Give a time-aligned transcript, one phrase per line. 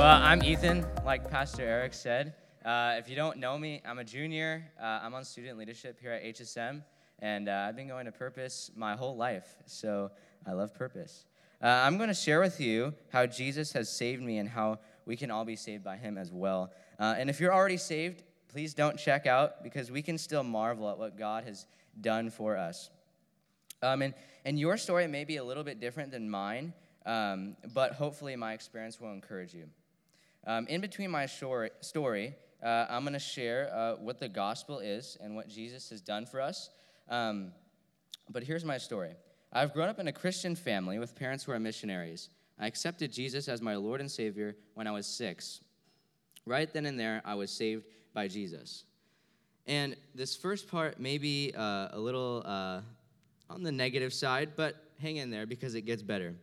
[0.00, 2.32] Well, I'm Ethan, like Pastor Eric said.
[2.64, 4.64] Uh, if you don't know me, I'm a junior.
[4.80, 6.82] Uh, I'm on student leadership here at HSM,
[7.18, 10.10] and uh, I've been going to Purpose my whole life, so
[10.46, 11.26] I love Purpose.
[11.62, 15.16] Uh, I'm going to share with you how Jesus has saved me and how we
[15.16, 16.72] can all be saved by him as well.
[16.98, 20.88] Uh, and if you're already saved, please don't check out because we can still marvel
[20.88, 21.66] at what God has
[22.00, 22.88] done for us.
[23.82, 24.14] Um, and,
[24.46, 26.72] and your story may be a little bit different than mine,
[27.04, 29.66] um, but hopefully my experience will encourage you.
[30.46, 34.78] Um, in between my short story, uh, I'm going to share uh, what the gospel
[34.78, 36.70] is and what Jesus has done for us.
[37.08, 37.52] Um,
[38.30, 39.12] but here's my story
[39.52, 42.30] I've grown up in a Christian family with parents who are missionaries.
[42.58, 45.60] I accepted Jesus as my Lord and Savior when I was six.
[46.46, 48.84] Right then and there, I was saved by Jesus.
[49.66, 52.80] And this first part may be uh, a little uh,
[53.48, 56.34] on the negative side, but hang in there because it gets better.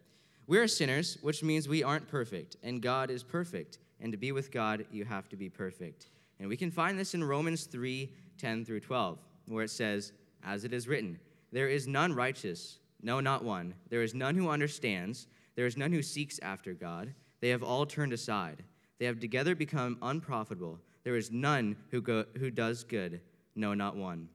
[0.48, 3.80] We are sinners, which means we aren't perfect, and God is perfect.
[4.02, 6.10] And to be with God, you have to be perfect.
[6.40, 9.18] And we can find this in Romans 3 10 through 12,
[9.48, 10.12] where it says,
[10.44, 11.20] As it is written,
[11.52, 13.74] there is none righteous, no, not one.
[13.90, 15.28] There is none who understands.
[15.56, 17.14] There is none who seeks after God.
[17.40, 18.64] They have all turned aside.
[19.00, 20.80] They have together become unprofitable.
[21.04, 23.22] There is none who, go, who does good,
[23.56, 24.30] no, not one.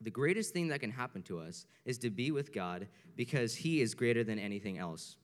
[0.00, 3.80] The greatest thing that can happen to us is to be with God because He
[3.80, 5.16] is greater than anything else.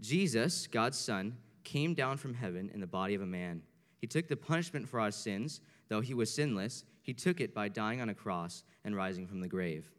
[0.00, 1.36] Jesus, God's Son,
[1.66, 3.60] came down from heaven in the body of a man.
[3.98, 6.84] He took the punishment for our sins, though he was sinless.
[7.02, 9.90] He took it by dying on a cross and rising from the grave.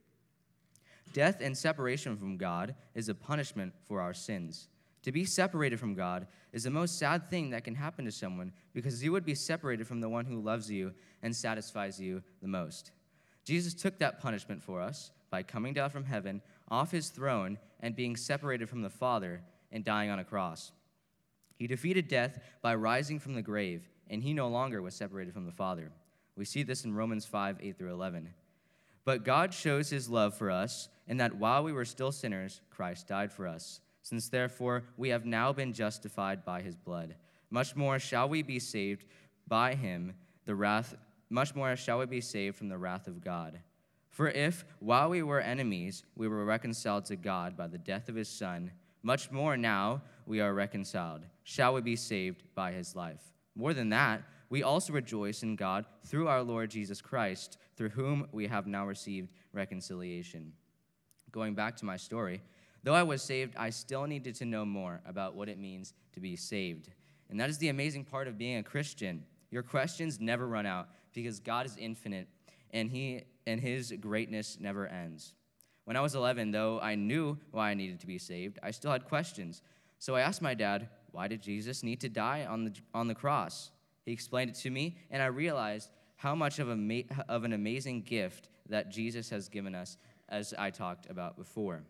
[1.12, 4.70] Death and separation from God is a punishment for our sins.
[5.04, 8.54] To be separated from God is the most sad thing that can happen to someone
[8.74, 12.48] because you would be separated from the one who loves you and satisfies you the
[12.48, 12.92] most.
[13.44, 17.96] Jesus took that punishment for us by coming down from heaven off his throne and
[17.96, 19.42] being separated from the Father
[19.72, 20.72] and dying on a cross.
[21.58, 25.46] He defeated death by rising from the grave, and he no longer was separated from
[25.46, 25.92] the Father.
[26.36, 28.30] We see this in Romans 5 8 through 11.
[29.04, 33.08] But God shows his love for us in that while we were still sinners, Christ
[33.08, 33.80] died for us.
[34.04, 37.16] Since therefore we have now been justified by his blood,
[37.50, 39.06] much more shall we be saved
[39.48, 40.14] by him,
[40.46, 40.96] the wrath,
[41.30, 43.60] much more shall we be saved from the wrath of God.
[44.10, 48.16] For if, while we were enemies, we were reconciled to God by the death of
[48.16, 48.72] his Son,
[49.04, 51.22] much more now we are reconciled.
[51.44, 53.22] Shall we be saved by his life?
[53.56, 58.28] More than that, we also rejoice in God through our Lord Jesus Christ, through whom
[58.32, 60.54] we have now received reconciliation.
[61.32, 62.42] Going back to my story,
[62.84, 66.20] though I was saved, I still needed to know more about what it means to
[66.20, 66.90] be saved.
[67.30, 69.26] And that is the amazing part of being a Christian.
[69.52, 72.28] Your questions never run out because God is infinite
[72.72, 75.34] and he and his greatness never ends.
[75.88, 78.92] When I was 11, though I knew why I needed to be saved, I still
[78.92, 79.62] had questions.
[80.00, 83.16] So I asked my dad, Why did Jesus need to die on the, on the
[83.16, 83.72] cross?
[84.04, 88.02] He explained it to me, and I realized how much of, a, of an amazing
[88.02, 89.98] gift that Jesus has given us,
[90.28, 91.84] as I talked about before.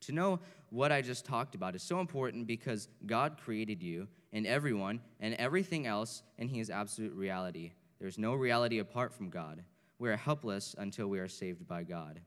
[0.00, 4.46] To know what I just talked about is so important because God created you and
[4.46, 7.72] everyone and everything else, and He is absolute reality.
[7.98, 9.64] There's no reality apart from God.
[9.98, 12.20] We are helpless until we are saved by God.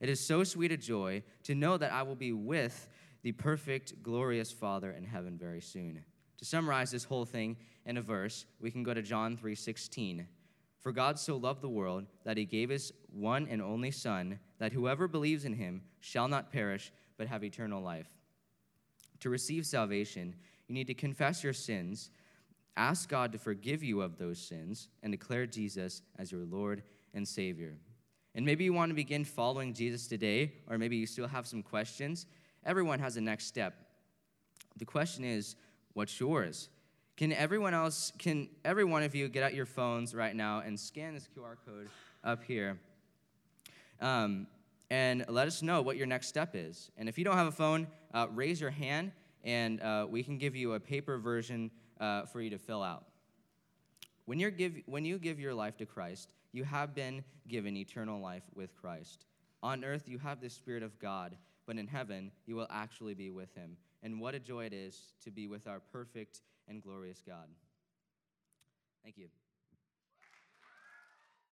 [0.00, 2.88] It is so sweet a joy to know that I will be with
[3.22, 6.04] the perfect, glorious Father in heaven very soon.
[6.38, 10.26] To summarize this whole thing in a verse, we can go to John 3:16.
[10.78, 14.72] For God so loved the world that he gave his one and only son that
[14.72, 18.08] whoever believes in him shall not perish but have eternal life.
[19.20, 20.36] To receive salvation,
[20.68, 22.10] you need to confess your sins,
[22.76, 26.82] ask God to forgive you of those sins, and declare Jesus as your Lord
[27.14, 27.78] and Savior.
[28.36, 31.62] And maybe you want to begin following Jesus today, or maybe you still have some
[31.62, 32.26] questions.
[32.66, 33.74] Everyone has a next step.
[34.76, 35.56] The question is,
[35.94, 36.68] what's yours?
[37.16, 40.78] Can everyone else, can every one of you get out your phones right now and
[40.78, 41.88] scan this QR code
[42.22, 42.78] up here?
[44.02, 44.46] Um,
[44.90, 46.90] and let us know what your next step is.
[46.98, 49.12] And if you don't have a phone, uh, raise your hand
[49.44, 53.06] and uh, we can give you a paper version uh, for you to fill out.
[54.26, 58.20] When, you give, when you give your life to Christ, you have been given eternal
[58.20, 59.26] life with Christ.
[59.62, 61.36] On earth, you have the Spirit of God,
[61.66, 63.76] but in heaven, you will actually be with Him.
[64.02, 67.48] And what a joy it is to be with our perfect and glorious God.
[69.02, 69.28] Thank you.